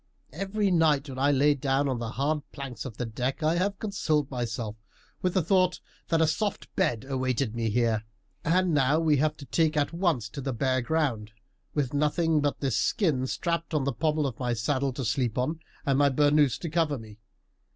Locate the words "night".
0.71-1.07